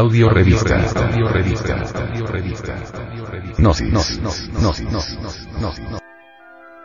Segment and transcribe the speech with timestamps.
[0.00, 0.76] Audio revista.
[0.76, 1.74] Audio revista.
[1.74, 2.74] Audio revista.
[3.58, 4.18] Gnosis.
[4.58, 5.18] Gnosis.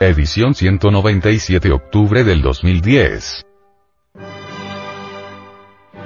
[0.01, 3.45] Edición 197 octubre del 2010.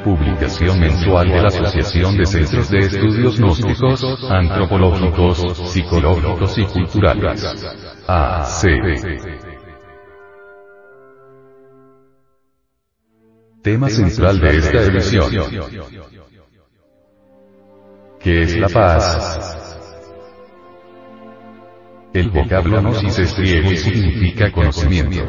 [0.03, 7.43] Publicación mensual de la Asociación de Centros de Estudios Gnósticos, Antropológicos, Psicológicos y Culturales.
[8.05, 8.67] AC.
[13.63, 16.28] Tema central de esta edición.
[18.19, 19.55] ¿Qué es la paz?
[22.13, 25.25] El vocablo gnosis es griego y significa conocimiento.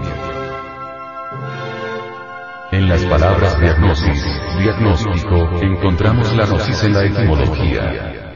[2.73, 4.25] En las palabras diagnosis,
[4.59, 8.35] diagnóstico, encontramos la gnosis en la etimología.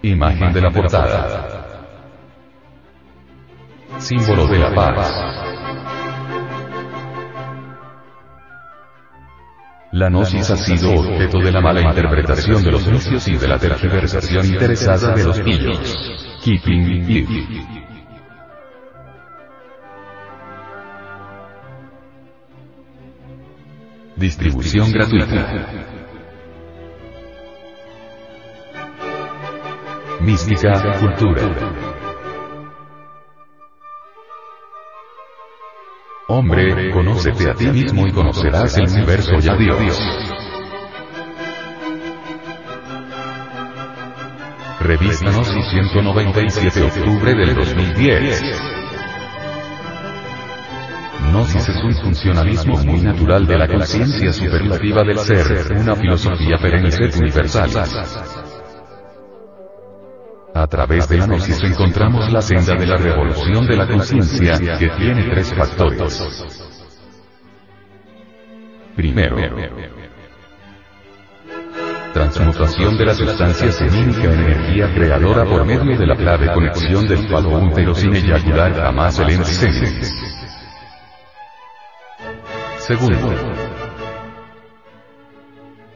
[0.00, 1.64] Imagen de la portada.
[3.98, 5.93] Símbolo de la paz.
[9.94, 13.60] La gnosis ha sido objeto de la mala interpretación de los necios y de la
[13.60, 15.78] tergiversación interesada de los pillos.
[16.42, 17.28] Keeping it.
[24.16, 25.68] Distribución gratuita.
[30.22, 31.83] Mística, cultura.
[36.36, 40.00] Hombre, conócete a ti mismo y conocerás el universo y a Dios.
[44.80, 48.42] Revista Gnosis 197 octubre del 2010.
[51.30, 56.90] Gnosis es un funcionalismo muy natural de la conciencia superlativa del ser, una filosofía perenne
[57.16, 57.70] universal.
[60.54, 64.88] A través de la gnosis encontramos la senda de la revolución de la conciencia, que
[64.90, 66.22] tiene tres factores.
[68.94, 69.36] Primero,
[72.12, 77.28] transmutación de la sustancia semínica en energía creadora por medio de la clave conexión del
[77.28, 79.50] falo útero sin eyacular jamás el ente
[82.78, 83.34] Segundo,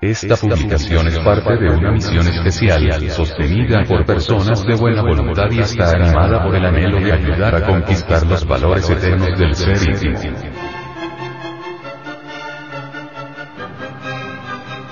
[0.00, 5.58] Esta publicación es parte de una misión especial, sostenida por personas de buena voluntad y
[5.58, 9.76] está animada por el anhelo de ayudar a conquistar los valores eternos del ser.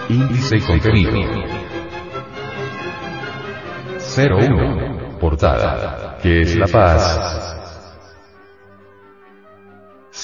[0.09, 1.12] Índice y contenido.
[4.16, 5.19] 01.
[5.21, 6.19] Portada.
[6.21, 7.56] ¿Qué es la paz?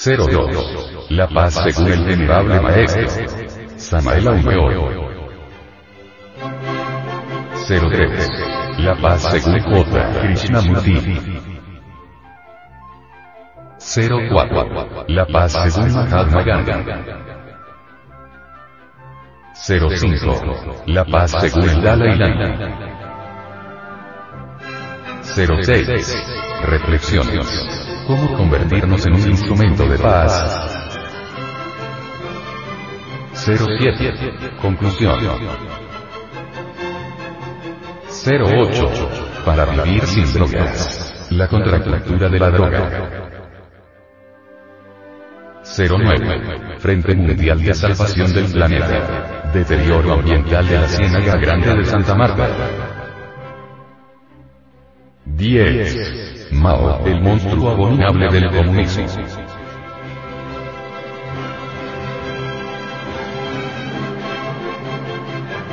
[0.05, 1.07] 02.
[1.11, 3.62] La paz según el venerable maestro.
[3.83, 5.13] Samael Aumeor.
[7.67, 8.29] 03.
[8.79, 10.19] La paz según J.
[10.21, 11.19] Krishnamurti.
[13.77, 15.05] 04.
[15.09, 16.71] La paz según Mahatma Gandhi.
[19.53, 20.83] 05.
[20.87, 23.03] La paz según el Dalai Lama.
[25.21, 26.23] 06.
[26.63, 28.05] Reflexiones.
[28.07, 30.82] ¿Cómo convertirnos en un instrumento de paz?
[33.45, 34.57] 07.
[34.61, 35.19] Conclusión.
[38.25, 39.09] 08.
[39.43, 41.27] Para vivir sin drogas.
[41.29, 43.23] La contracultura de la droga.
[45.77, 46.77] 09.
[46.79, 49.51] Frente Mundial de Salvación del Planeta.
[49.53, 52.47] Deterioro ambiental de la Ciénaga Grande de Santa Marta.
[55.25, 56.53] 10.
[56.53, 59.05] Mao, el monstruo abominable del comunismo.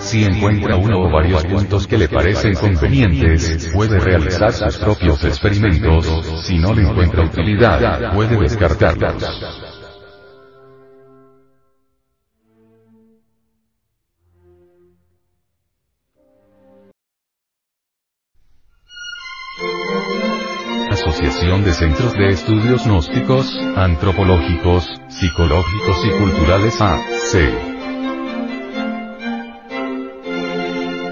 [0.00, 6.06] Si encuentra uno o varios puntos que le parecen convenientes, puede realizar sus propios experimentos,
[6.44, 9.24] si no le encuentra utilidad, puede descartarlos.
[20.90, 27.69] Asociación de Centros de Estudios Gnósticos, Antropológicos, Psicológicos y Culturales AC.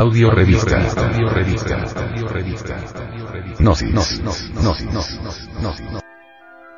[0.00, 0.78] Audio revista.
[0.78, 1.74] Audio revista.
[1.94, 2.74] Audio revista.
[3.58, 4.22] Gnosis.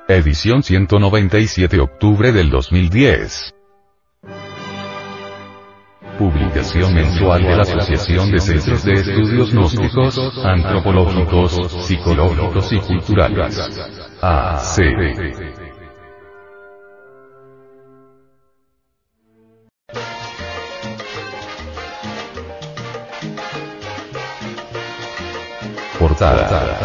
[0.08, 3.54] Edición 197 octubre del 2010.
[6.18, 13.56] Publicación mensual de la Asociación de Centros de Estudios Gnósticos, Antropológicos, Psicológicos y Culturales.
[14.20, 15.61] AC.
[26.22, 26.78] Portada.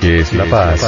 [0.00, 0.80] ¿Qué es la paz?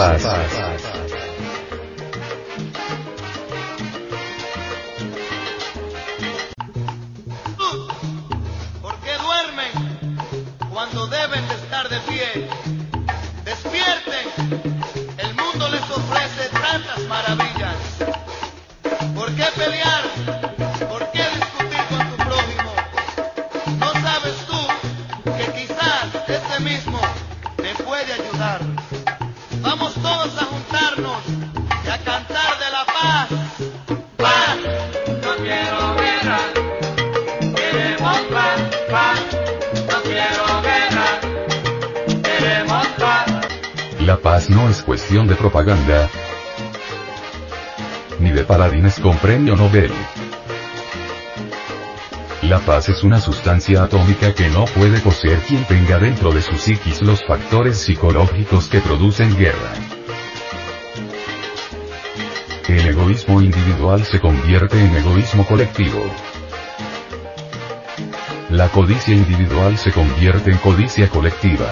[8.80, 10.26] ¿Por qué duermen
[10.72, 12.49] cuando deben de estar de pie?
[45.10, 46.08] De propaganda,
[48.20, 49.90] ni de paladines con premio Nobel.
[52.42, 56.54] La paz es una sustancia atómica que no puede poseer quien tenga dentro de su
[56.56, 59.72] psiquis los factores psicológicos que producen guerra.
[62.68, 66.08] El egoísmo individual se convierte en egoísmo colectivo.
[68.50, 71.68] La codicia individual se convierte en codicia colectiva.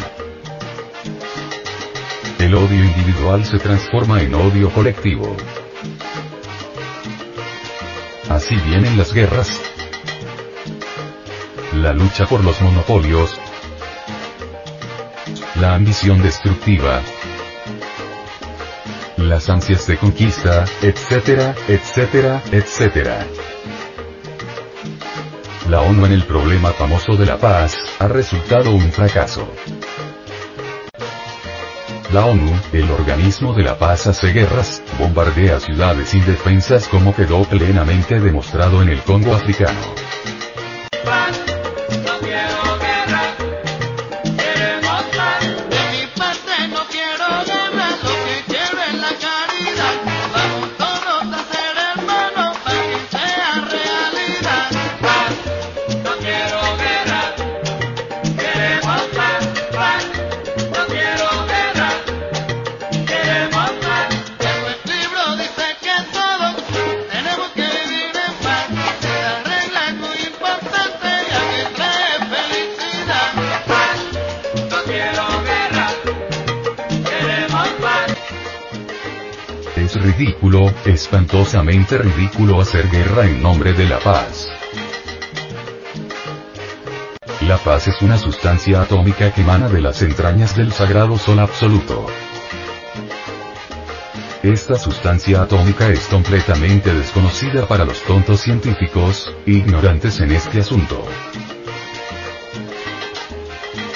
[2.49, 5.37] El odio individual se transforma en odio colectivo.
[8.31, 9.61] Así vienen las guerras.
[11.75, 13.39] La lucha por los monopolios.
[15.61, 17.03] La ambición destructiva.
[19.19, 23.27] Las ansias de conquista, etcétera, etcétera, etcétera.
[25.69, 29.47] La ONU en el problema famoso de la paz, ha resultado un fracaso.
[32.13, 38.19] La ONU, el organismo de la paz hace guerras, bombardea ciudades indefensas como quedó plenamente
[38.19, 40.08] demostrado en el Congo africano.
[80.49, 84.49] Ridículo, espantosamente ridículo hacer guerra en nombre de la paz.
[87.43, 92.07] La paz es una sustancia atómica que emana de las entrañas del sagrado sol absoluto.
[94.43, 101.05] Esta sustancia atómica es completamente desconocida para los tontos científicos, ignorantes en este asunto.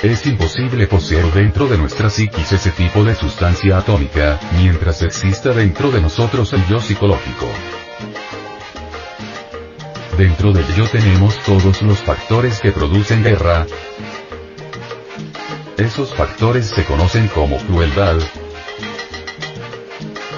[0.03, 5.93] Es imposible poseer dentro de nuestra psiquis ese tipo de sustancia atómica, mientras exista dentro
[5.93, 7.47] de nosotros el yo psicológico.
[10.19, 13.65] Dentro del yo tenemos todos los factores que producen guerra.
[15.77, 18.17] Esos factores se conocen como crueldad,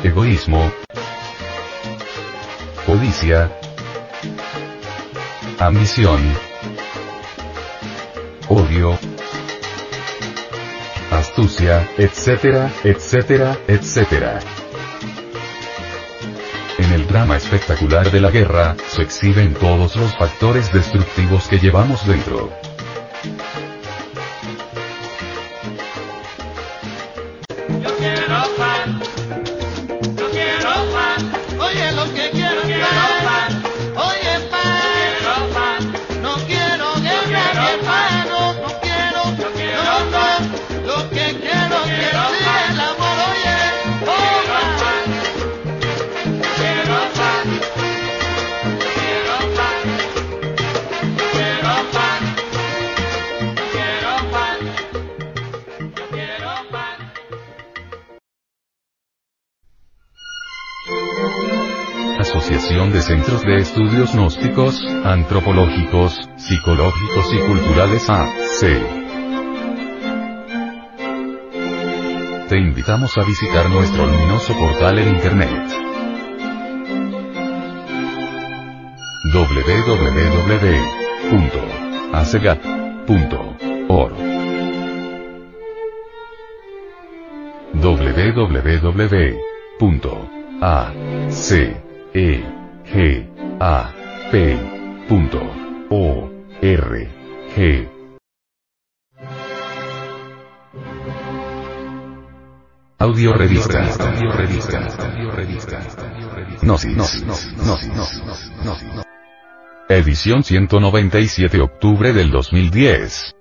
[0.02, 0.70] egoísmo,
[2.84, 3.50] codicia,
[5.58, 6.20] ambición,
[8.50, 8.98] odio,
[11.18, 14.40] astucia, etcétera, etcétera, etcétera.
[16.78, 22.06] En el drama espectacular de la guerra, se exhiben todos los factores destructivos que llevamos
[22.06, 22.63] dentro.
[63.46, 68.60] De Estudios Gnósticos, Antropológicos, Psicológicos y Culturales AC.
[72.48, 75.84] Te invitamos a visitar nuestro luminoso portal en Internet.
[93.54, 94.14] www.acegap.org
[96.64, 97.88] www.acegap.org
[102.98, 103.80] Audio revista.
[103.80, 104.78] Audio revista.
[104.98, 105.78] Audio revista.
[106.62, 106.96] Gnosis.
[106.96, 107.94] Gnosis.
[109.88, 113.34] Edición 197 octubre del 2010.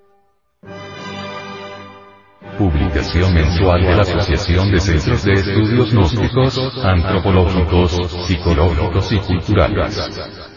[2.58, 7.92] Publicación mensual de la Asociación de Centros de Estudios Gnósticos, Antropológicos,
[8.28, 10.00] Psicológicos y Culturales.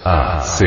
[0.04, 0.62] AC.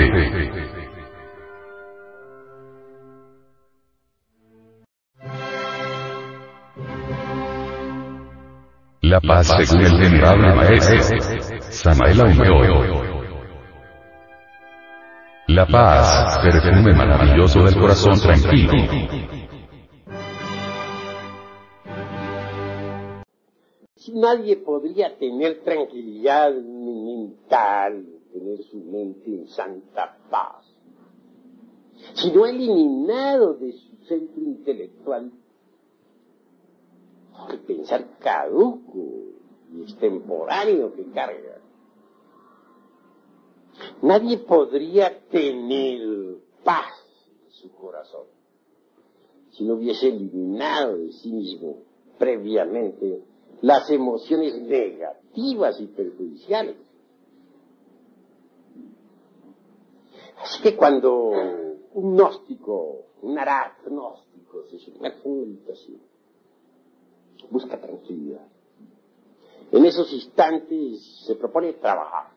[9.01, 11.19] La paz según el venerable maestro.
[11.69, 13.09] Samael Aumeor.
[15.47, 19.38] La paz, perfume maravilloso del corazón tranquilo.
[24.13, 30.65] Nadie podría tener tranquilidad mental, tener su mente en santa paz,
[32.15, 35.31] si no ha eliminado de su centro intelectual
[37.49, 39.07] el pensar caduco
[39.73, 41.61] y extemporáneo que carga.
[44.01, 46.93] Nadie podría tener paz
[47.45, 48.25] en su corazón
[49.51, 51.77] si no hubiese eliminado de sí mismo
[52.17, 53.23] previamente
[53.61, 56.77] las emociones negativas y perjudiciales.
[60.37, 61.31] Así que cuando
[61.93, 65.99] un gnóstico, un gnóstico se sumerge en meditación,
[67.49, 68.47] busca tranquilidad.
[69.71, 72.31] En esos instantes se propone trabajar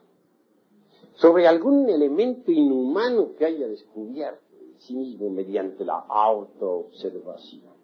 [1.14, 7.81] sobre algún elemento inhumano que haya descubierto en sí mismo mediante la autoobservación.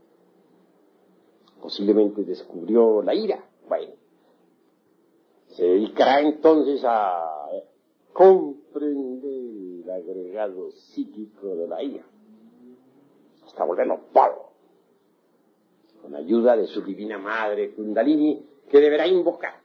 [1.60, 3.44] Posiblemente descubrió la ira.
[3.68, 3.92] Bueno,
[5.48, 7.48] se dedicará entonces a
[8.12, 12.04] comprender el agregado psíquico de la ira,
[13.44, 14.48] hasta volverlo polvo
[16.02, 19.60] con ayuda de su divina madre Kundalini, que deberá invocar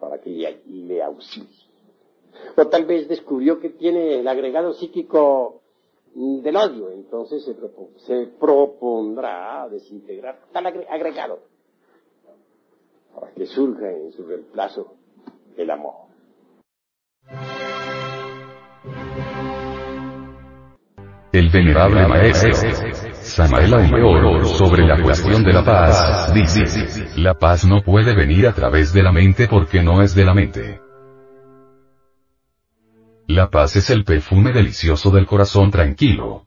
[0.00, 1.64] para que le, le auxilie.
[2.56, 5.62] O tal vez descubrió que tiene el agregado psíquico
[6.14, 11.40] del odio, entonces se, propo- se propondrá desintegrar tal agre- agregado
[13.14, 14.94] para que surja en su reemplazo
[15.56, 16.04] el amor.
[21.32, 22.52] El venerable maestro
[23.14, 26.64] Samael Aumeor sobre la cuestión de la paz dice,
[27.16, 30.32] la paz no puede venir a través de la mente porque no es de la
[30.32, 30.83] mente.
[33.26, 36.46] La paz es el perfume delicioso del corazón tranquilo.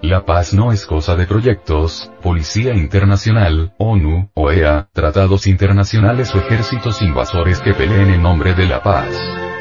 [0.00, 7.02] La paz no es cosa de proyectos, Policía Internacional, ONU, OEA, tratados internacionales o ejércitos
[7.02, 9.51] invasores que peleen en nombre de la paz.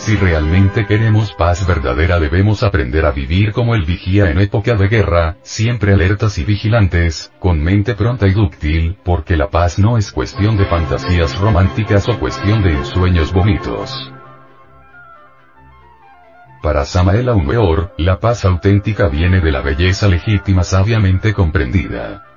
[0.00, 4.88] Si realmente queremos paz verdadera debemos aprender a vivir como el vigía en época de
[4.88, 10.10] guerra, siempre alertas y vigilantes, con mente pronta y dúctil, porque la paz no es
[10.10, 14.10] cuestión de fantasías románticas o cuestión de ensueños bonitos.
[16.62, 22.29] Para Samael Aumeor, la paz auténtica viene de la belleza legítima sabiamente comprendida.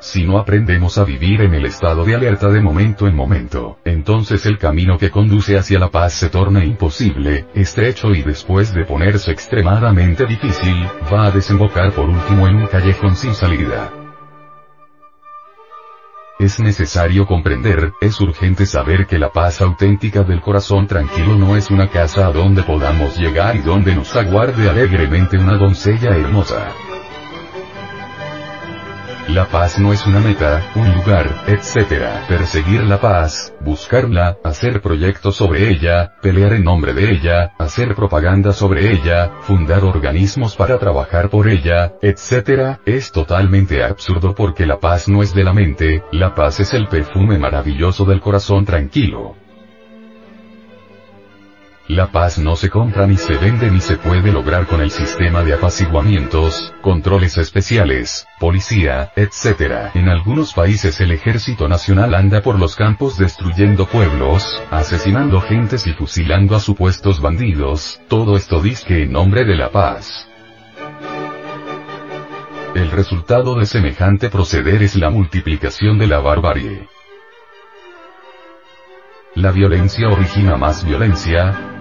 [0.00, 4.46] Si no aprendemos a vivir en el estado de alerta de momento en momento, entonces
[4.46, 9.32] el camino que conduce hacia la paz se torna imposible, estrecho y después de ponerse
[9.32, 13.90] extremadamente difícil, va a desembocar por último en un callejón sin salida.
[16.38, 21.72] Es necesario comprender, es urgente saber que la paz auténtica del corazón tranquilo no es
[21.72, 26.72] una casa a donde podamos llegar y donde nos aguarde alegremente una doncella hermosa.
[29.28, 32.26] La paz no es una meta, un lugar, etc.
[32.26, 38.54] Perseguir la paz, buscarla, hacer proyectos sobre ella, pelear en nombre de ella, hacer propaganda
[38.54, 42.78] sobre ella, fundar organismos para trabajar por ella, etc.
[42.86, 46.88] Es totalmente absurdo porque la paz no es de la mente, la paz es el
[46.88, 49.36] perfume maravilloso del corazón tranquilo.
[51.88, 55.42] La paz no se compra ni se vende ni se puede lograr con el sistema
[55.42, 59.90] de apaciguamientos, controles especiales, policía, etc.
[59.94, 65.94] En algunos países el ejército nacional anda por los campos destruyendo pueblos, asesinando gentes y
[65.94, 70.28] fusilando a supuestos bandidos, todo esto dice en nombre de la paz.
[72.74, 76.86] El resultado de semejante proceder es la multiplicación de la barbarie.
[79.34, 81.77] La violencia origina más violencia,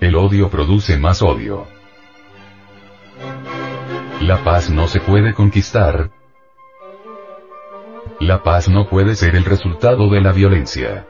[0.00, 1.66] el odio produce más odio.
[4.20, 6.10] La paz no se puede conquistar.
[8.20, 11.06] La paz no puede ser el resultado de la violencia.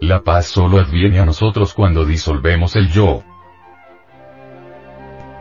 [0.00, 3.22] La paz solo adviene a nosotros cuando disolvemos el yo.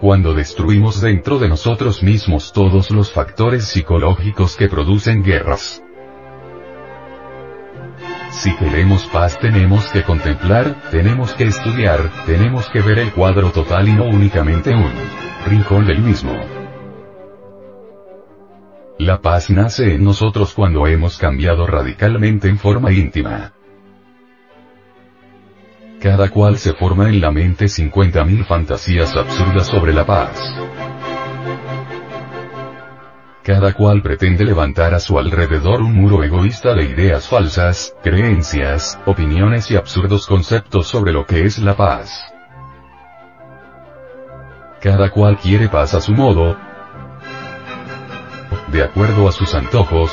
[0.02, 5.84] Cuando destruimos dentro de nosotros mismos todos los factores psicológicos que producen guerras.
[8.38, 13.90] Si queremos paz tenemos que contemplar, tenemos que estudiar, tenemos que ver el cuadro total
[13.90, 14.92] y no únicamente un
[15.48, 16.34] rincón del mismo.
[19.00, 23.54] La paz nace en nosotros cuando hemos cambiado radicalmente en forma íntima.
[26.00, 30.40] Cada cual se forma en la mente 50.000 fantasías absurdas sobre la paz.
[33.48, 39.72] Cada cual pretende levantar a su alrededor un muro egoísta de ideas falsas, creencias, opiniones
[39.72, 42.12] y absurdos conceptos sobre lo que es la paz.
[44.82, 46.58] Cada cual quiere paz a su modo,
[48.68, 50.12] de acuerdo a sus antojos,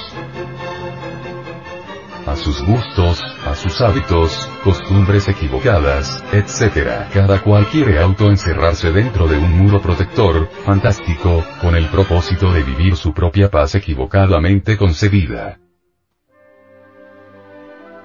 [2.27, 7.09] a sus gustos, a sus hábitos, costumbres equivocadas, etc.
[7.13, 12.97] Cada cual quiere autoencerrarse dentro de un muro protector, fantástico, con el propósito de vivir
[12.97, 15.59] su propia paz equivocadamente concebida.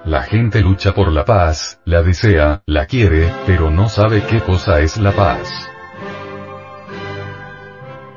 [0.04, 4.80] La gente lucha por la paz, la desea, la quiere, pero no sabe qué cosa
[4.80, 5.69] es la paz.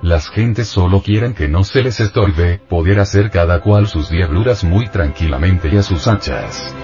[0.04, 4.66] Las gentes solo quieren que no se les estorbe, poder hacer cada cual sus diabluras
[4.66, 6.76] muy tranquilamente y a sus anchas.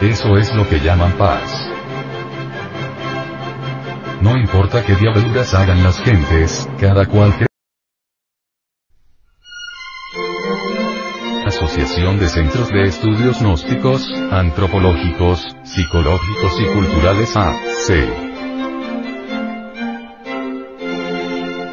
[0.00, 1.68] Eso es lo que llaman paz.
[4.22, 7.46] No importa qué diabluras hagan las gentes, cada cual cree.
[11.46, 18.29] Asociación de Centros de Estudios Gnósticos, Antropológicos, Psicológicos y Culturales AC.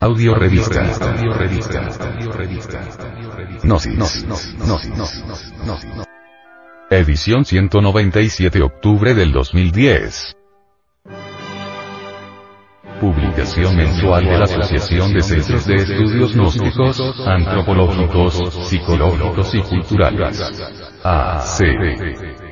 [0.00, 0.80] Audio revista.
[1.10, 1.88] Audio revista.
[1.98, 2.86] Audio revista.
[3.64, 4.26] Gnosis.
[6.88, 10.36] Edición 197 octubre del 2010.
[13.00, 20.40] Publicación mensual de la Asociación de Centros de Estudios Gnósticos, Antropológicos, Psicológicos y Culturales.
[21.02, 22.47] AC.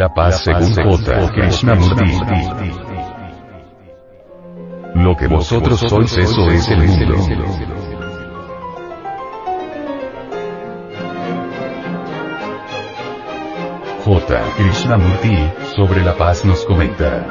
[0.00, 1.30] La paz según J.
[1.30, 2.10] Krishnamurti.
[4.94, 7.16] Lo que vosotros sois eso es el mundo.
[14.02, 14.42] J.
[14.56, 15.36] Krishnamurti,
[15.76, 17.26] sobre la paz nos comenta.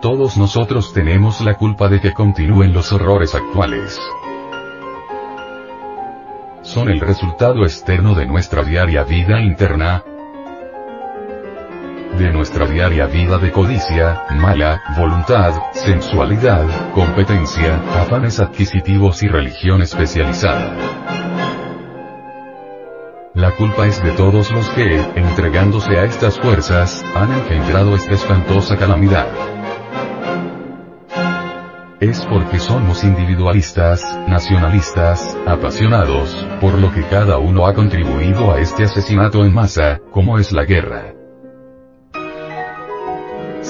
[0.00, 4.00] Todos nosotros tenemos la culpa de que continúen los horrores actuales.
[6.62, 10.02] Son el resultado externo de nuestra diaria vida interna,
[12.20, 20.76] de nuestra diaria vida de codicia, mala, voluntad, sensualidad, competencia, afanes adquisitivos y religión especializada.
[23.32, 28.76] La culpa es de todos los que, entregándose a estas fuerzas, han engendrado esta espantosa
[28.76, 29.26] calamidad.
[32.00, 38.84] Es porque somos individualistas, nacionalistas, apasionados, por lo que cada uno ha contribuido a este
[38.84, 41.19] asesinato en masa, como es la guerra.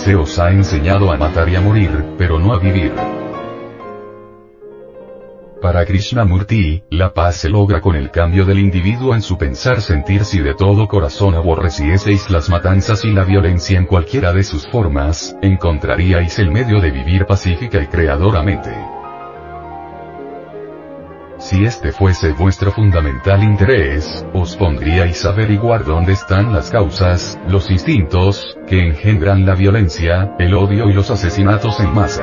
[0.04, 2.90] Se os ha enseñado a matar y a morir, pero no a vivir.
[5.60, 10.24] Para Krishnamurti, la paz se logra con el cambio del individuo en su pensar sentir
[10.24, 15.36] si de todo corazón aborrecieseis las matanzas y la violencia en cualquiera de sus formas,
[15.42, 18.99] encontraríais el medio de vivir pacífica y creadoramente.
[21.50, 27.68] Si este fuese vuestro fundamental interés, os pondríais a averiguar dónde están las causas, los
[27.72, 32.22] instintos, que engendran la violencia, el odio y los asesinatos en masa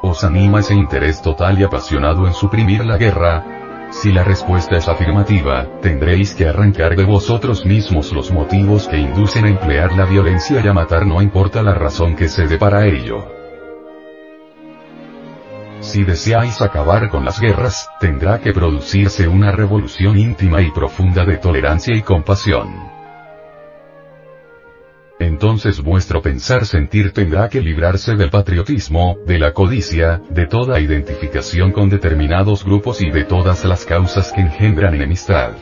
[0.00, 3.88] os anima ese interés total y apasionado en suprimir la guerra?
[3.90, 9.44] Si la respuesta es afirmativa, tendréis que arrancar de vosotros mismos los motivos que inducen
[9.44, 12.86] a emplear la violencia y a matar no importa la razón que se dé para
[12.86, 13.43] ello.
[15.84, 21.38] Si deseáis acabar con las guerras, tendrá que producirse una revolución íntima y profunda de
[21.38, 22.94] tolerancia y compasión
[25.34, 31.72] entonces vuestro pensar sentir tendrá que librarse del patriotismo, de la codicia, de toda identificación
[31.72, 35.52] con determinados grupos y de todas las causas que engendran enemistad.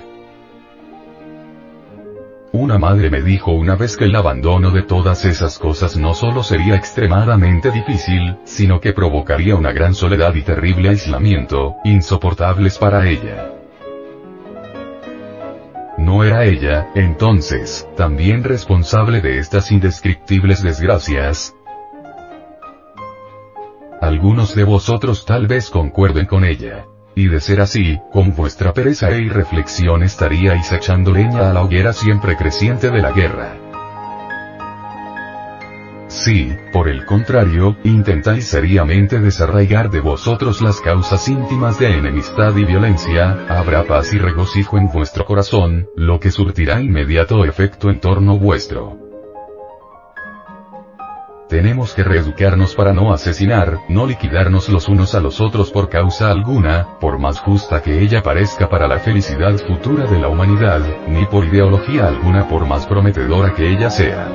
[2.55, 6.43] Una madre me dijo una vez que el abandono de todas esas cosas no solo
[6.43, 13.53] sería extremadamente difícil, sino que provocaría una gran soledad y terrible aislamiento, insoportables para ella.
[15.97, 21.57] ¿No era ella, entonces, también responsable de estas indescriptibles desgracias?
[24.03, 26.85] Algunos de vosotros tal vez concuerden con ella.
[27.15, 31.93] Y de ser así, con vuestra pereza e irreflexión estaríais echando leña a la hoguera
[31.93, 33.59] siempre creciente de la guerra.
[36.09, 42.65] Si, por el contrario, intentáis seriamente desarraigar de vosotros las causas íntimas de enemistad y
[42.65, 48.39] violencia, habrá paz y regocijo en vuestro corazón, lo que surtirá inmediato efecto en torno
[48.39, 49.12] vuestro.
[51.53, 56.31] Tenemos que reeducarnos para no asesinar, no liquidarnos los unos a los otros por causa
[56.31, 61.27] alguna, por más justa que ella parezca para la felicidad futura de la humanidad, ni
[61.27, 64.29] por ideología alguna por más prometedora que ella sea.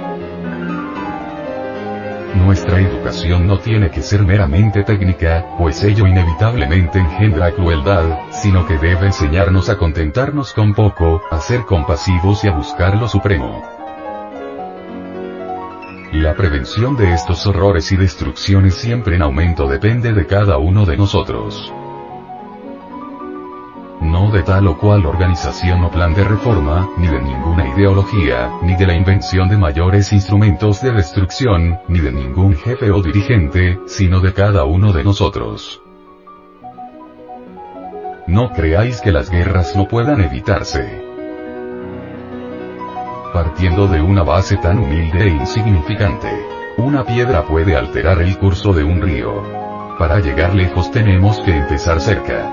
[2.36, 8.78] Nuestra educación no tiene que ser meramente técnica, pues ello inevitablemente engendra crueldad, sino que
[8.78, 13.77] debe enseñarnos a contentarnos con poco, a ser compasivos y a buscar lo supremo.
[16.13, 20.98] La prevención de estos horrores y destrucciones siempre en aumento depende de cada uno de
[20.98, 21.74] nosotros
[24.08, 28.76] no de tal o cual organización o plan de reforma, ni de ninguna ideología, ni
[28.76, 34.20] de la invención de mayores instrumentos de destrucción, ni de ningún jefe o dirigente, sino
[34.20, 35.82] de cada uno de nosotros.
[38.28, 41.07] No creáis que las guerras no puedan evitarse.
[43.38, 46.28] Partiendo de una base tan humilde e insignificante,
[46.78, 49.43] una piedra puede alterar el curso de un río.
[50.00, 52.52] Para llegar lejos tenemos que empezar cerca.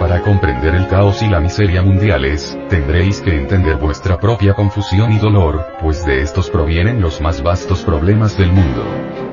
[0.00, 5.18] Para comprender el caos y la miseria mundiales, tendréis que entender vuestra propia confusión y
[5.18, 9.31] dolor, pues de estos provienen los más vastos problemas del mundo.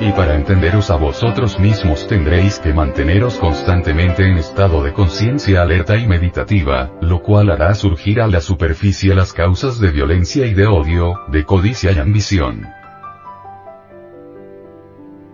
[0.00, 5.98] Y para entenderos a vosotros mismos tendréis que manteneros constantemente en estado de conciencia alerta
[5.98, 10.66] y meditativa, lo cual hará surgir a la superficie las causas de violencia y de
[10.66, 12.66] odio, de codicia y ambición.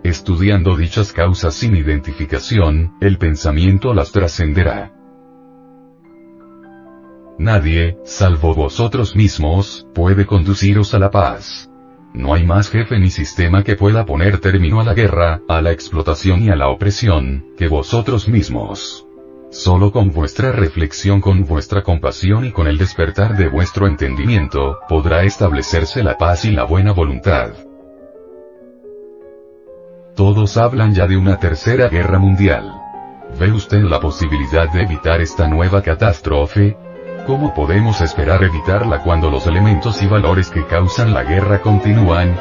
[0.03, 4.91] Estudiando dichas causas sin identificación, el pensamiento las trascenderá.
[7.39, 11.69] Nadie, salvo vosotros mismos, puede conduciros a la paz.
[12.13, 15.71] No hay más jefe ni sistema que pueda poner término a la guerra, a la
[15.71, 19.05] explotación y a la opresión, que vosotros mismos.
[19.49, 25.23] Solo con vuestra reflexión, con vuestra compasión y con el despertar de vuestro entendimiento, podrá
[25.23, 27.51] establecerse la paz y la buena voluntad.
[30.15, 32.73] Todos hablan ya de una tercera guerra mundial.
[33.39, 36.75] ¿Ve usted la posibilidad de evitar esta nueva catástrofe?
[37.27, 42.33] ¿Cómo podemos esperar evitarla cuando los elementos y valores que causan la guerra continúan?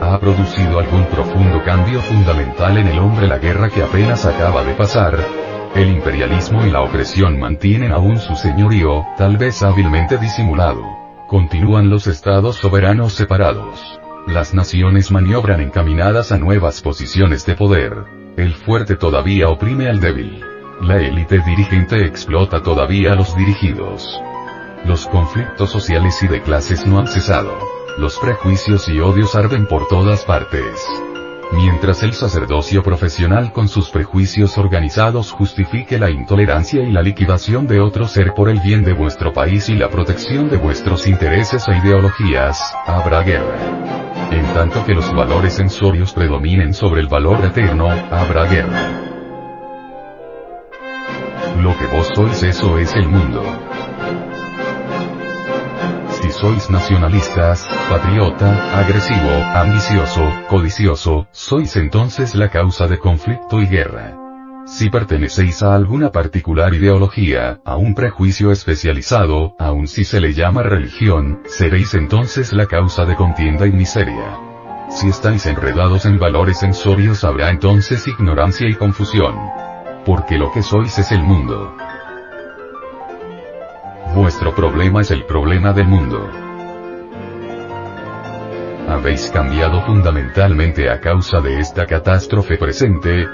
[0.00, 4.72] ¿Ha producido algún profundo cambio fundamental en el hombre la guerra que apenas acaba de
[4.72, 5.18] pasar?
[5.74, 10.84] El imperialismo y la opresión mantienen aún su señorío, tal vez hábilmente disimulado.
[11.28, 14.00] Continúan los estados soberanos separados.
[14.26, 17.92] Las naciones maniobran encaminadas a nuevas posiciones de poder.
[18.38, 20.42] El fuerte todavía oprime al débil.
[20.80, 24.18] La élite dirigente explota todavía a los dirigidos.
[24.84, 27.58] Los conflictos sociales y de clases no han cesado.
[27.98, 30.86] Los prejuicios y odios arden por todas partes.
[31.52, 37.80] Mientras el sacerdocio profesional con sus prejuicios organizados justifique la intolerancia y la liquidación de
[37.80, 41.76] otro ser por el bien de vuestro país y la protección de vuestros intereses e
[41.76, 43.58] ideologías, habrá guerra.
[44.30, 48.90] En tanto que los valores sensorios predominen sobre el valor eterno, habrá guerra.
[51.58, 53.42] Lo que vos sois eso es el mundo.
[56.22, 64.16] Si sois nacionalistas, patriota, agresivo, ambicioso, codicioso, sois entonces la causa de conflicto y guerra.
[64.66, 70.62] Si pertenecéis a alguna particular ideología, a un prejuicio especializado, aun si se le llama
[70.62, 74.38] religión, seréis entonces la causa de contienda y miseria.
[74.90, 79.34] Si estáis enredados en valores sensorios habrá entonces ignorancia y confusión.
[80.04, 81.74] Porque lo que sois es el mundo.
[84.14, 86.28] Vuestro problema es el problema del mundo.
[88.88, 93.26] Habéis cambiado fundamentalmente a causa de esta catástrofe presente.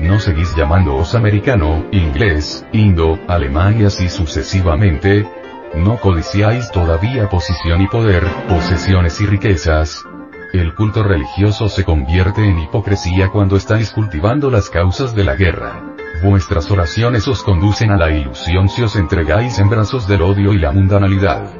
[0.00, 5.28] No seguís llamándoos americano, inglés, indo, alemán y así sucesivamente.
[5.74, 10.02] No codiciáis todavía posición y poder, posesiones y riquezas.
[10.54, 15.91] El culto religioso se convierte en hipocresía cuando estáis cultivando las causas de la guerra.
[16.22, 20.58] Vuestras oraciones os conducen a la ilusión si os entregáis en brazos del odio y
[20.58, 21.50] la mundanalidad.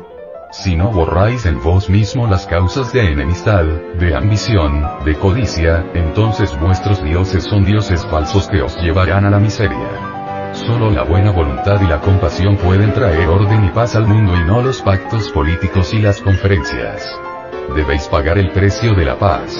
[0.52, 6.56] Si no borráis en vos mismo las causas de enemistad, de ambición, de codicia, entonces
[6.60, 10.52] vuestros dioses son dioses falsos que os llevarán a la miseria.
[10.52, 14.44] Solo la buena voluntad y la compasión pueden traer orden y paz al mundo y
[14.44, 17.04] no los pactos políticos y las conferencias.
[17.74, 19.56] Debéis pagar el precio de la paz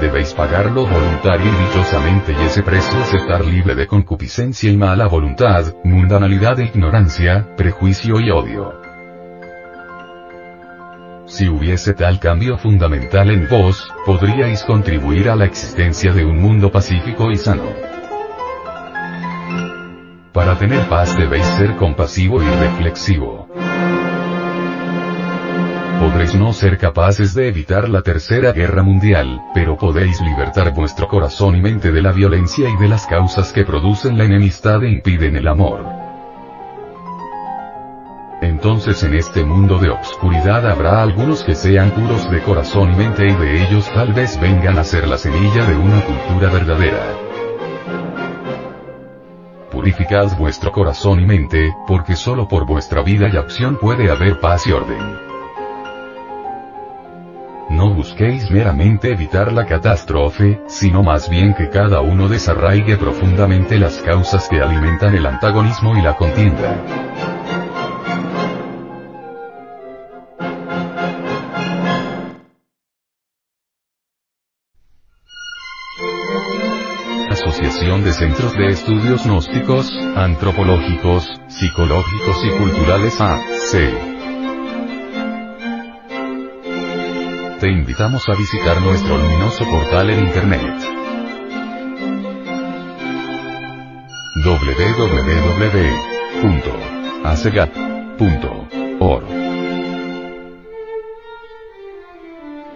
[0.00, 5.06] debéis pagarlo voluntaria y dichosamente y ese precio es estar libre de concupiscencia y mala
[5.06, 8.80] voluntad, mundanalidad e ignorancia, prejuicio y odio.
[11.26, 16.70] Si hubiese tal cambio fundamental en vos, podríais contribuir a la existencia de un mundo
[16.70, 17.64] pacífico y sano.
[20.32, 23.48] Para tener paz debéis ser compasivo y reflexivo
[26.14, 31.56] podréis no ser capaces de evitar la tercera guerra mundial, pero podéis libertar vuestro corazón
[31.56, 35.34] y mente de la violencia y de las causas que producen la enemistad e impiden
[35.34, 35.84] el amor.
[38.42, 43.26] Entonces en este mundo de obscuridad habrá algunos que sean puros de corazón y mente
[43.26, 47.02] y de ellos tal vez vengan a ser la semilla de una cultura verdadera.
[49.72, 54.68] Purificad vuestro corazón y mente, porque solo por vuestra vida y acción puede haber paz
[54.68, 55.33] y orden.
[57.70, 63.98] No busquéis meramente evitar la catástrofe, sino más bien que cada uno desarraigue profundamente las
[63.98, 66.76] causas que alimentan el antagonismo y la contienda.
[77.30, 84.13] Asociación de Centros de Estudios Gnósticos, Antropológicos, Psicológicos y Culturales A.C.
[87.60, 90.74] te invitamos a visitar nuestro luminoso portal en Internet.
[94.44, 95.24] www.acegat.org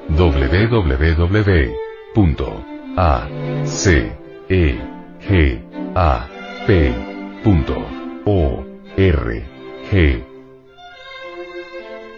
[0.08, 1.18] www.acegap.org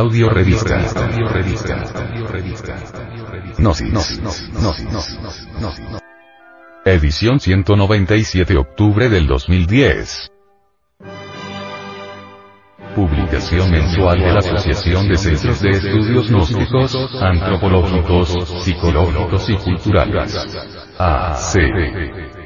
[0.00, 0.76] Audio revista.
[0.76, 1.74] Audio revista.
[1.94, 2.74] Audio revista.
[6.86, 10.32] Edición 197 octubre del 2010.
[12.96, 20.34] Publicación mensual de la Asociación de Centros de Estudios Gnósticos, Antropológicos, Psicológicos y Culturales.
[20.96, 22.39] AC.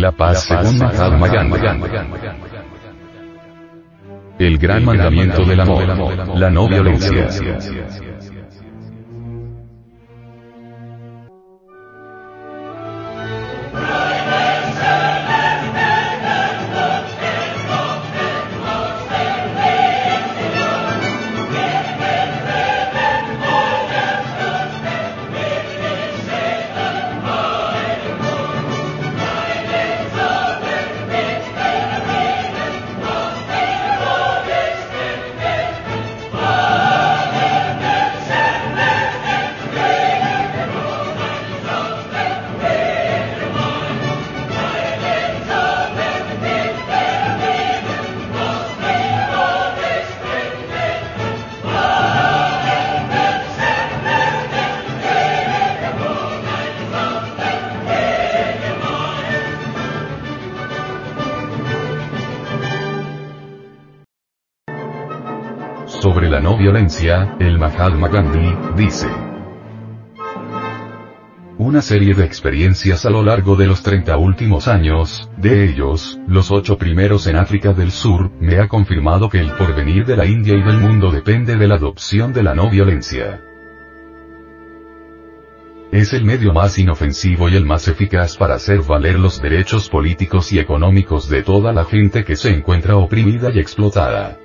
[0.00, 1.58] La paz según Mahatma Gandhi.
[4.38, 7.28] El gran mandamiento del amor, la no violencia.
[67.02, 69.08] El Mahatma Gandhi, dice.
[71.56, 76.50] Una serie de experiencias a lo largo de los 30 últimos años, de ellos, los
[76.50, 80.54] ocho primeros en África del Sur, me ha confirmado que el porvenir de la India
[80.54, 83.40] y del mundo depende de la adopción de la no violencia.
[85.92, 90.52] Es el medio más inofensivo y el más eficaz para hacer valer los derechos políticos
[90.52, 94.38] y económicos de toda la gente que se encuentra oprimida y explotada.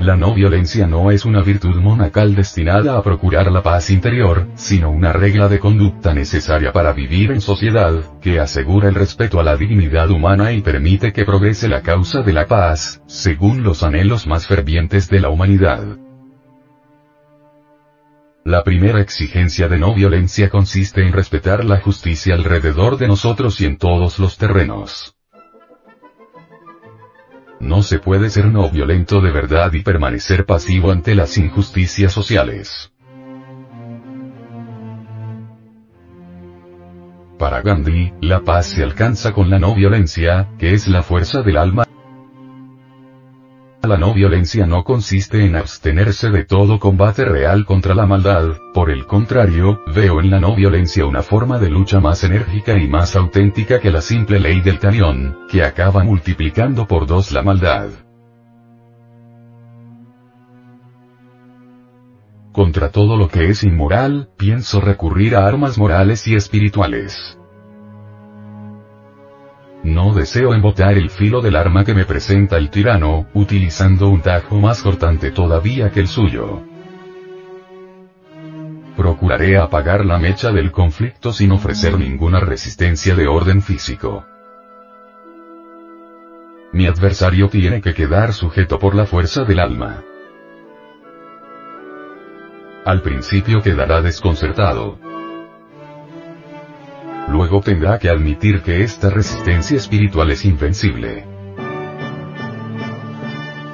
[0.00, 4.90] La no violencia no es una virtud monacal destinada a procurar la paz interior, sino
[4.90, 9.58] una regla de conducta necesaria para vivir en sociedad, que asegura el respeto a la
[9.58, 14.46] dignidad humana y permite que progrese la causa de la paz, según los anhelos más
[14.46, 15.84] fervientes de la humanidad.
[18.42, 23.66] La primera exigencia de no violencia consiste en respetar la justicia alrededor de nosotros y
[23.66, 25.14] en todos los terrenos.
[27.60, 32.90] No se puede ser no violento de verdad y permanecer pasivo ante las injusticias sociales.
[37.38, 41.58] Para Gandhi, la paz se alcanza con la no violencia, que es la fuerza del
[41.58, 41.89] alma.
[43.90, 48.88] La no violencia no consiste en abstenerse de todo combate real contra la maldad, por
[48.88, 53.16] el contrario, veo en la no violencia una forma de lucha más enérgica y más
[53.16, 57.88] auténtica que la simple ley del cañón, que acaba multiplicando por dos la maldad.
[62.52, 67.39] Contra todo lo que es inmoral, pienso recurrir a armas morales y espirituales.
[69.82, 74.56] No deseo embotar el filo del arma que me presenta el tirano, utilizando un tajo
[74.56, 76.62] más cortante todavía que el suyo.
[78.96, 84.26] Procuraré apagar la mecha del conflicto sin ofrecer ninguna resistencia de orden físico.
[86.72, 90.04] Mi adversario tiene que quedar sujeto por la fuerza del alma.
[92.84, 94.98] Al principio quedará desconcertado.
[97.28, 101.24] Luego tendrá que admitir que esta resistencia espiritual es invencible.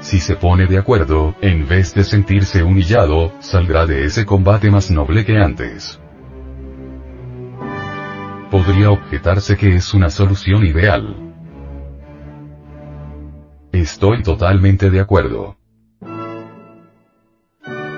[0.01, 4.91] Si se pone de acuerdo, en vez de sentirse humillado, saldrá de ese combate más
[4.91, 6.01] noble que antes.
[8.51, 11.17] Podría objetarse que es una solución ideal.
[13.73, 15.57] Estoy totalmente de acuerdo.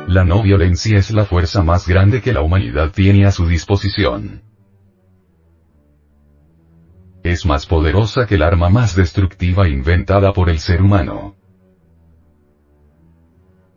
[0.06, 4.47] La no violencia es la fuerza más grande que la humanidad tiene a su disposición.
[7.28, 11.36] Es más poderosa que el arma más destructiva inventada por el ser humano.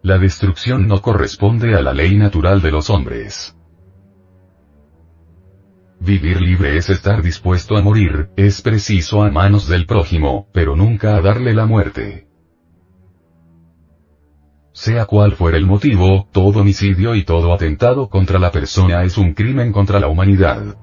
[0.02, 3.54] La destrucción no corresponde a la ley natural de los hombres.
[6.00, 11.18] Vivir libre es estar dispuesto a morir, es preciso a manos del prójimo, pero nunca
[11.18, 12.30] a darle la muerte.
[14.72, 19.34] Sea cual fuera el motivo, todo homicidio y todo atentado contra la persona es un
[19.34, 20.78] crimen contra la humanidad.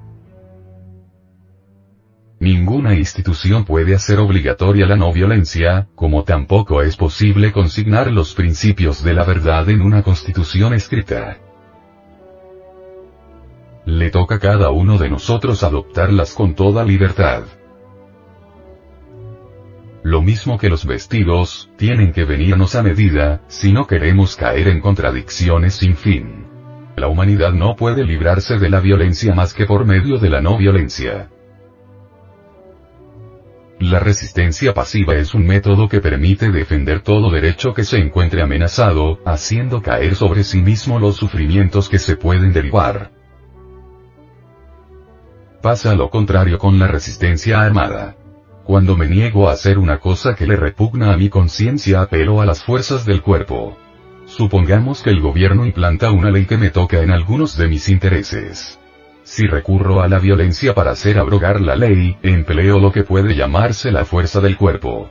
[2.40, 9.02] Ninguna institución puede hacer obligatoria la no violencia, como tampoco es posible consignar los principios
[9.02, 11.38] de la verdad en una constitución escrita.
[13.86, 17.42] Le toca a cada uno de nosotros adoptarlas con toda libertad.
[20.04, 24.80] Lo mismo que los vestidos, tienen que venirnos a medida, si no queremos caer en
[24.80, 26.46] contradicciones sin fin.
[26.96, 30.56] La humanidad no puede librarse de la violencia más que por medio de la no
[30.56, 31.30] violencia.
[33.80, 39.20] La resistencia pasiva es un método que permite defender todo derecho que se encuentre amenazado,
[39.24, 43.12] haciendo caer sobre sí mismo los sufrimientos que se pueden derivar.
[45.62, 48.16] Pasa lo contrario con la resistencia armada.
[48.64, 52.46] Cuando me niego a hacer una cosa que le repugna a mi conciencia apelo a
[52.46, 53.78] las fuerzas del cuerpo.
[54.26, 58.78] Supongamos que el gobierno implanta una ley que me toca en algunos de mis intereses.
[59.28, 63.92] Si recurro a la violencia para hacer abrogar la ley, empleo lo que puede llamarse
[63.92, 65.10] la fuerza del cuerpo.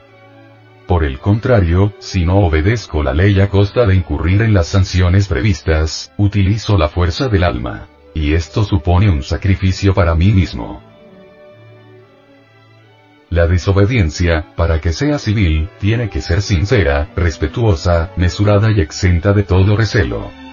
[0.88, 5.28] Por el contrario, si no obedezco la ley a costa de incurrir en las sanciones
[5.28, 7.90] previstas, utilizo la fuerza del alma.
[8.16, 10.82] Y esto supone un sacrificio para mí mismo.
[13.30, 19.44] La desobediencia, para que sea civil, tiene que ser sincera, respetuosa, mesurada y exenta de
[19.44, 20.47] todo recelo.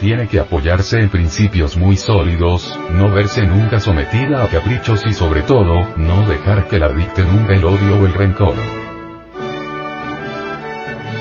[0.00, 5.42] Tiene que apoyarse en principios muy sólidos, no verse nunca sometida a caprichos y sobre
[5.42, 8.54] todo, no dejar que la dicte nunca el odio o el rencor.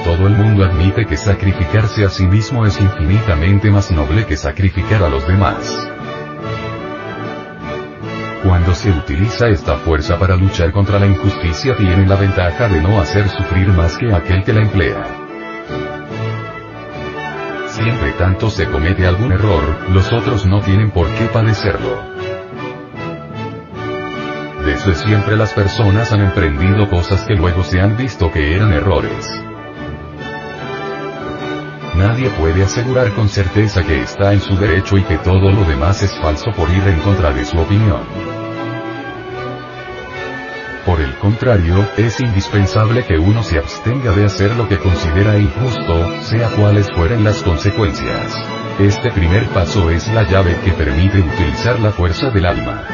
[0.04, 5.02] Todo el mundo admite que sacrificarse a sí mismo es infinitamente más noble que sacrificar
[5.02, 5.90] a los demás.
[8.44, 13.02] Cuando se utiliza esta fuerza para luchar contra la injusticia tiene la ventaja de no
[13.02, 15.27] hacer sufrir más que aquel que la emplea.
[17.78, 22.02] Siempre tanto se comete algún error, los otros no tienen por qué padecerlo.
[24.66, 29.30] Desde siempre las personas han emprendido cosas que luego se han visto que eran errores.
[31.96, 36.02] Nadie puede asegurar con certeza que está en su derecho y que todo lo demás
[36.02, 38.37] es falso por ir en contra de su opinión.
[40.88, 46.22] Por el contrario, es indispensable que uno se abstenga de hacer lo que considera injusto,
[46.22, 48.42] sea cuales fueren las consecuencias.
[48.80, 52.86] Este primer paso es la llave que permite utilizar la fuerza del alma.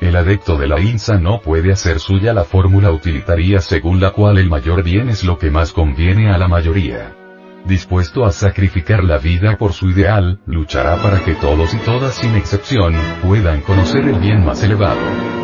[0.00, 4.38] El adepto de la INSA no puede hacer suya la fórmula utilitaria según la cual
[4.38, 7.16] el mayor bien es lo que más conviene a la mayoría.
[7.64, 12.36] Dispuesto a sacrificar la vida por su ideal, luchará para que todos y todas sin
[12.36, 15.39] excepción, puedan conocer el bien más elevado.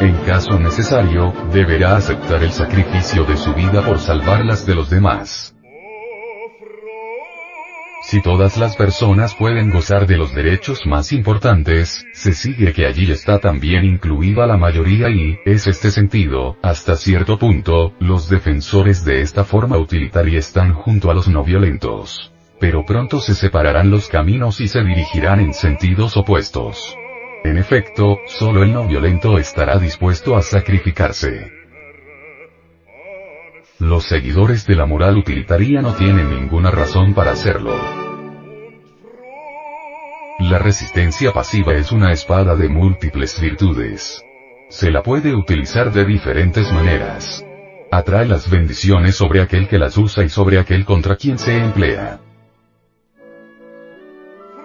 [0.00, 5.56] En caso necesario, deberá aceptar el sacrificio de su vida por salvarlas de los demás.
[8.02, 13.10] Si todas las personas pueden gozar de los derechos más importantes, se sigue que allí
[13.10, 19.22] está también incluida la mayoría y, es este sentido, hasta cierto punto, los defensores de
[19.22, 22.32] esta forma utilitaria están junto a los no violentos.
[22.60, 26.96] Pero pronto se separarán los caminos y se dirigirán en sentidos opuestos.
[27.44, 31.52] En efecto, solo el no violento estará dispuesto a sacrificarse.
[33.78, 37.76] Los seguidores de la moral utilitaria no tienen ninguna razón para hacerlo.
[40.40, 44.22] La resistencia pasiva es una espada de múltiples virtudes.
[44.68, 47.44] Se la puede utilizar de diferentes maneras.
[47.90, 52.20] Atrae las bendiciones sobre aquel que las usa y sobre aquel contra quien se emplea.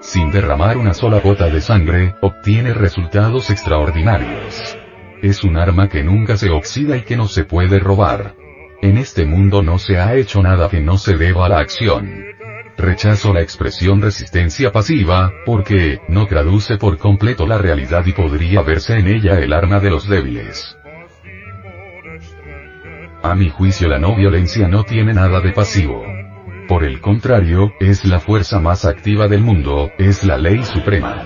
[0.03, 4.77] Sin derramar una sola gota de sangre, obtiene resultados extraordinarios.
[5.21, 8.35] Es un arma que nunca se oxida y que no se puede robar.
[8.81, 12.25] En este mundo no se ha hecho nada que no se deba a la acción.
[12.77, 18.97] Rechazo la expresión resistencia pasiva, porque, no traduce por completo la realidad y podría verse
[18.97, 20.77] en ella el arma de los débiles.
[23.23, 26.03] A mi juicio la no violencia no tiene nada de pasivo.
[26.67, 31.23] Por el contrario, es la fuerza más activa del mundo, es la ley suprema.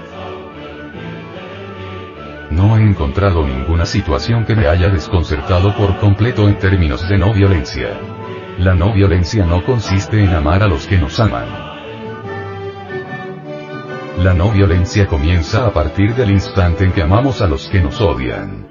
[2.50, 7.34] No he encontrado ninguna situación que me haya desconcertado por completo en términos de no
[7.34, 8.00] violencia.
[8.58, 11.46] La no violencia no consiste en amar a los que nos aman.
[14.18, 18.02] La no violencia comienza a partir del instante en que amamos a los que nos
[18.02, 18.67] odian.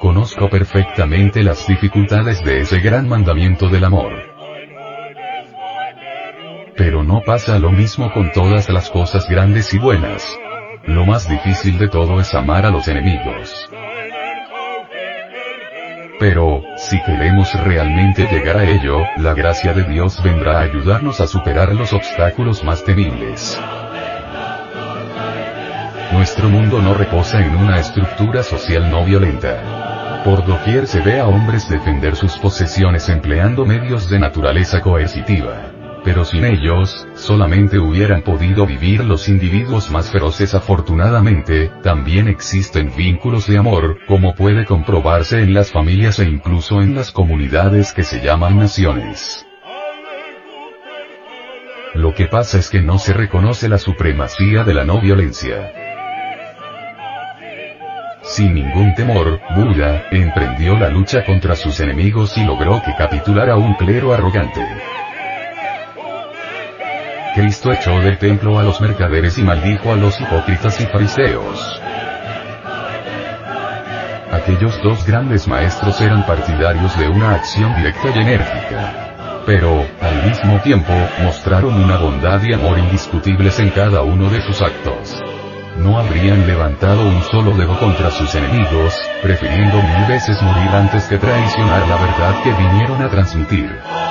[0.00, 4.12] Conozco perfectamente las dificultades de ese gran mandamiento del amor.
[6.76, 10.38] Pero no pasa lo mismo con todas las cosas grandes y buenas.
[10.84, 13.68] Lo más difícil de todo es amar a los enemigos.
[16.20, 21.26] Pero, si queremos realmente llegar a ello, la gracia de Dios vendrá a ayudarnos a
[21.26, 23.60] superar los obstáculos más temibles.
[26.12, 29.77] Nuestro mundo no reposa en una estructura social no violenta.
[30.24, 35.72] Por doquier se ve a hombres defender sus posesiones empleando medios de naturaleza coercitiva
[36.08, 40.54] pero sin ellos, solamente hubieran podido vivir los individuos más feroces.
[40.54, 46.94] Afortunadamente, también existen vínculos de amor, como puede comprobarse en las familias e incluso en
[46.94, 49.44] las comunidades que se llaman naciones.
[51.94, 55.87] Lo que pasa es que no se reconoce la supremacía de la no violencia.
[58.28, 63.72] Sin ningún temor, Buda, emprendió la lucha contra sus enemigos y logró que capitulara un
[63.74, 64.60] clero arrogante.
[67.34, 71.80] Cristo echó del templo a los mercaderes y maldijo a los hipócritas y fariseos.
[74.30, 79.42] Aquellos dos grandes maestros eran partidarios de una acción directa y enérgica.
[79.46, 84.60] Pero, al mismo tiempo, mostraron una bondad y amor indiscutibles en cada uno de sus
[84.60, 85.18] actos.
[85.78, 91.18] No habrían levantado un solo dedo contra sus enemigos, prefiriendo mil veces morir antes que
[91.18, 94.07] traicionar la verdad que vinieron a transmitir.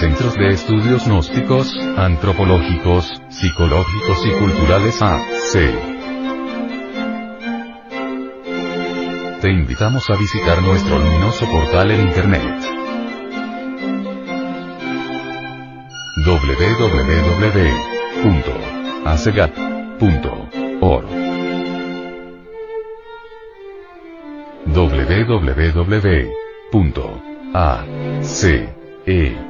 [0.00, 5.52] Centros de Estudios Gnósticos, Antropológicos, Psicológicos y Culturales AC.
[9.42, 12.64] Te invitamos a visitar nuestro luminoso portal en Internet.
[16.24, 17.50] www.acegat.org
[24.64, 26.00] www.ac
[29.06, 29.49] e